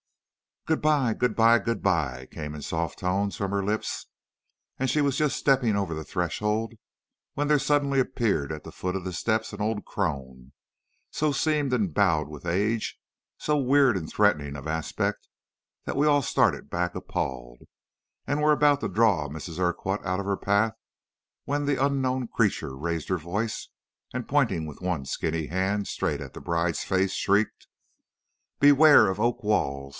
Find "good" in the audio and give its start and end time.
0.65-0.81, 1.15-1.35, 1.59-1.81